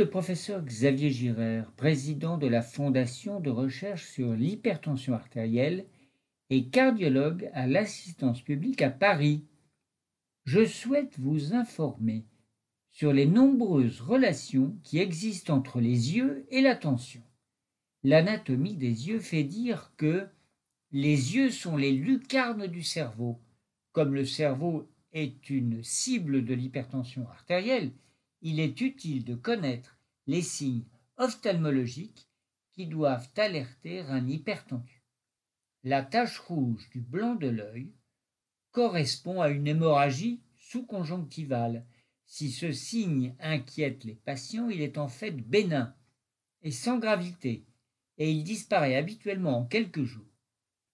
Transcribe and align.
le 0.00 0.08
professeur 0.08 0.64
Xavier 0.64 1.10
Girard, 1.10 1.70
président 1.72 2.38
de 2.38 2.46
la 2.46 2.62
Fondation 2.62 3.38
de 3.38 3.50
recherche 3.50 4.06
sur 4.06 4.32
l'hypertension 4.32 5.12
artérielle 5.12 5.84
et 6.48 6.68
cardiologue 6.68 7.50
à 7.52 7.66
l'assistance 7.66 8.40
publique 8.40 8.80
à 8.80 8.88
Paris. 8.88 9.44
Je 10.46 10.64
souhaite 10.64 11.18
vous 11.18 11.52
informer 11.52 12.24
sur 12.90 13.12
les 13.12 13.26
nombreuses 13.26 14.00
relations 14.00 14.74
qui 14.84 15.00
existent 15.00 15.54
entre 15.54 15.82
les 15.82 16.16
yeux 16.16 16.46
et 16.48 16.62
la 16.62 16.76
tension. 16.76 17.22
L'anatomie 18.02 18.76
des 18.76 19.08
yeux 19.08 19.20
fait 19.20 19.44
dire 19.44 19.92
que 19.98 20.26
les 20.92 21.36
yeux 21.36 21.50
sont 21.50 21.76
les 21.76 21.92
lucarnes 21.92 22.68
du 22.68 22.82
cerveau. 22.82 23.38
Comme 23.92 24.14
le 24.14 24.24
cerveau 24.24 24.88
est 25.12 25.50
une 25.50 25.84
cible 25.84 26.42
de 26.42 26.54
l'hypertension 26.54 27.28
artérielle, 27.28 27.92
il 28.42 28.60
est 28.60 28.80
utile 28.80 29.24
de 29.24 29.34
connaître 29.34 29.98
les 30.26 30.42
signes 30.42 30.84
ophtalmologiques 31.16 32.28
qui 32.72 32.86
doivent 32.86 33.28
alerter 33.36 34.00
un 34.00 34.26
hypertendu. 34.26 35.02
La 35.84 36.02
tache 36.02 36.38
rouge 36.38 36.88
du 36.90 37.00
blanc 37.00 37.34
de 37.34 37.48
l'œil 37.48 37.92
correspond 38.70 39.40
à 39.40 39.48
une 39.48 39.66
hémorragie 39.66 40.40
sous-conjonctivale. 40.56 41.84
Si 42.26 42.50
ce 42.50 42.72
signe 42.72 43.34
inquiète 43.40 44.04
les 44.04 44.14
patients, 44.14 44.68
il 44.68 44.82
est 44.82 44.98
en 44.98 45.08
fait 45.08 45.32
bénin 45.32 45.94
et 46.62 46.70
sans 46.70 46.98
gravité, 46.98 47.64
et 48.18 48.30
il 48.30 48.44
disparaît 48.44 48.96
habituellement 48.96 49.58
en 49.58 49.64
quelques 49.64 50.04
jours. 50.04 50.26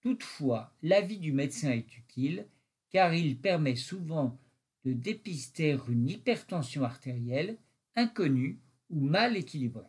Toutefois, 0.00 0.72
l'avis 0.82 1.18
du 1.18 1.32
médecin 1.32 1.70
est 1.70 1.96
utile 1.96 2.46
car 2.90 3.12
il 3.12 3.40
permet 3.40 3.74
souvent 3.74 4.38
de 4.84 4.92
dépister 4.92 5.76
une 5.88 6.08
hypertension 6.08 6.84
artérielle 6.84 7.58
inconnue 7.96 8.60
ou 8.90 9.00
mal 9.00 9.36
équilibrée. 9.36 9.82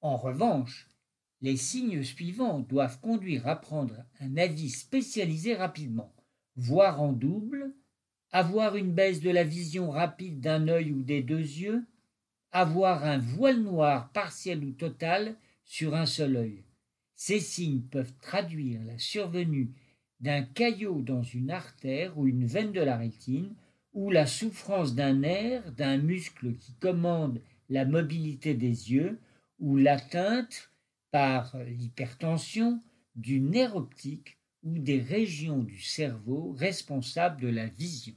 En 0.00 0.16
revanche, 0.16 0.88
les 1.40 1.56
signes 1.56 2.02
suivants 2.02 2.60
doivent 2.60 3.00
conduire 3.00 3.46
à 3.48 3.56
prendre 3.56 4.04
un 4.20 4.36
avis 4.36 4.70
spécialisé 4.70 5.54
rapidement, 5.54 6.14
voir 6.56 7.02
en 7.02 7.12
double, 7.12 7.74
avoir 8.30 8.76
une 8.76 8.92
baisse 8.92 9.20
de 9.20 9.30
la 9.30 9.44
vision 9.44 9.90
rapide 9.90 10.40
d'un 10.40 10.68
œil 10.68 10.92
ou 10.92 11.02
des 11.02 11.22
deux 11.22 11.38
yeux, 11.38 11.84
avoir 12.52 13.04
un 13.04 13.18
voile 13.18 13.60
noir 13.60 14.10
partiel 14.12 14.64
ou 14.64 14.72
total 14.72 15.36
sur 15.64 15.94
un 15.94 16.06
seul 16.06 16.36
œil. 16.36 16.64
Ces 17.16 17.40
signes 17.40 17.82
peuvent 17.82 18.14
traduire 18.20 18.84
la 18.84 18.98
survenue 18.98 19.72
d'un 20.20 20.42
caillot 20.42 21.02
dans 21.02 21.22
une 21.22 21.50
artère 21.50 22.18
ou 22.18 22.26
une 22.26 22.46
veine 22.46 22.72
de 22.72 22.80
la 22.80 22.96
rétine, 22.96 23.54
ou 23.94 24.10
la 24.10 24.26
souffrance 24.26 24.94
d'un 24.94 25.14
nerf, 25.14 25.72
d'un 25.72 25.96
muscle 25.98 26.54
qui 26.56 26.74
commande 26.74 27.40
la 27.70 27.84
mobilité 27.84 28.54
des 28.54 28.92
yeux, 28.92 29.18
ou 29.60 29.76
l'atteinte 29.76 30.70
par 31.10 31.56
l'hypertension 31.64 32.82
du 33.14 33.40
nerf 33.40 33.76
optique 33.76 34.36
ou 34.64 34.78
des 34.78 35.00
régions 35.00 35.62
du 35.62 35.80
cerveau 35.80 36.52
responsables 36.58 37.40
de 37.40 37.48
la 37.48 37.66
vision. 37.66 38.14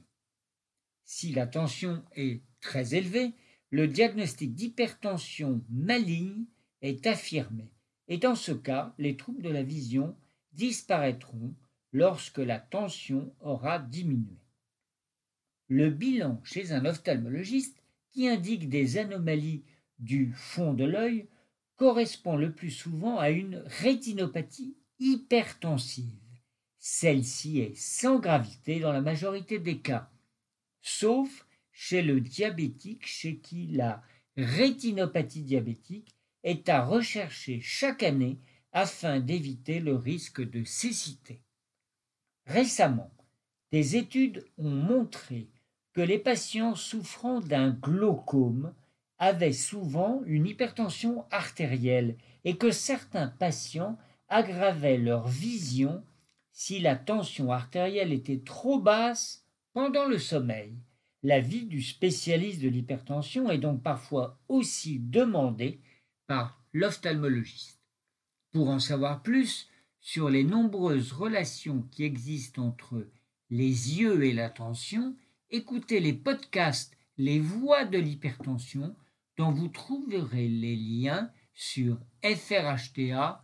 Si 1.04 1.32
la 1.32 1.46
tension 1.46 2.02
est 2.16 2.42
très 2.60 2.94
élevée, 2.94 3.32
le 3.70 3.86
diagnostic 3.86 4.54
d'hypertension 4.54 5.62
maligne 5.70 6.44
est 6.82 7.06
affirmé, 7.06 7.70
et 8.08 8.18
dans 8.18 8.34
ce 8.34 8.52
cas, 8.52 8.94
les 8.98 9.16
troubles 9.16 9.42
de 9.42 9.50
la 9.50 9.62
vision 9.62 10.16
disparaîtront 10.52 11.54
lorsque 11.92 12.38
la 12.38 12.58
tension 12.58 13.32
aura 13.40 13.78
diminué. 13.78 14.38
Le 15.68 15.90
bilan 15.90 16.40
chez 16.44 16.72
un 16.72 16.86
ophtalmologiste 16.86 17.82
qui 18.10 18.26
indique 18.26 18.68
des 18.70 18.96
anomalies 18.96 19.64
du 19.98 20.32
fond 20.32 20.72
de 20.72 20.84
l'œil 20.84 21.28
correspond 21.76 22.36
le 22.36 22.52
plus 22.52 22.70
souvent 22.70 23.18
à 23.18 23.30
une 23.30 23.62
rétinopathie 23.66 24.76
hypertensive. 24.98 26.18
Celle-ci 26.78 27.60
est 27.60 27.76
sans 27.76 28.18
gravité 28.18 28.80
dans 28.80 28.92
la 28.92 29.02
majorité 29.02 29.58
des 29.58 29.78
cas, 29.78 30.10
sauf 30.80 31.46
chez 31.70 32.02
le 32.02 32.20
diabétique 32.20 33.06
chez 33.06 33.38
qui 33.38 33.66
la 33.66 34.02
rétinopathie 34.36 35.42
diabétique 35.42 36.16
est 36.44 36.68
à 36.68 36.84
rechercher 36.84 37.60
chaque 37.60 38.02
année 38.02 38.38
afin 38.72 39.20
d'éviter 39.20 39.80
le 39.80 39.96
risque 39.96 40.40
de 40.40 40.64
cécité. 40.64 41.42
Récemment, 42.46 43.12
des 43.70 43.96
études 43.96 44.46
ont 44.56 44.70
montré 44.70 45.48
les 46.02 46.18
patients 46.18 46.74
souffrant 46.74 47.40
d'un 47.40 47.70
glaucome 47.70 48.72
avaient 49.18 49.52
souvent 49.52 50.22
une 50.26 50.46
hypertension 50.46 51.24
artérielle 51.30 52.16
et 52.44 52.56
que 52.56 52.70
certains 52.70 53.28
patients 53.28 53.98
aggravaient 54.28 54.98
leur 54.98 55.26
vision 55.26 56.02
si 56.52 56.80
la 56.80 56.96
tension 56.96 57.52
artérielle 57.52 58.12
était 58.12 58.42
trop 58.44 58.78
basse 58.78 59.44
pendant 59.72 60.06
le 60.06 60.18
sommeil. 60.18 60.72
L'avis 61.22 61.64
du 61.64 61.82
spécialiste 61.82 62.62
de 62.62 62.68
l'hypertension 62.68 63.50
est 63.50 63.58
donc 63.58 63.82
parfois 63.82 64.38
aussi 64.48 65.00
demandé 65.00 65.80
par 66.26 66.60
l'ophtalmologiste. 66.72 67.80
Pour 68.52 68.68
en 68.68 68.78
savoir 68.78 69.22
plus, 69.22 69.68
sur 70.00 70.30
les 70.30 70.44
nombreuses 70.44 71.12
relations 71.12 71.82
qui 71.90 72.04
existent 72.04 72.62
entre 72.62 73.06
les 73.50 74.00
yeux 74.00 74.24
et 74.24 74.32
la 74.32 74.48
tension, 74.48 75.16
écoutez 75.50 76.00
les 76.00 76.12
podcasts 76.12 76.96
Les 77.16 77.40
voix 77.40 77.84
de 77.84 77.98
l'hypertension 77.98 78.94
dont 79.36 79.50
vous 79.50 79.68
trouverez 79.68 80.48
les 80.48 80.76
liens 80.76 81.30
sur 81.54 81.98
frhta.org. 82.22 83.38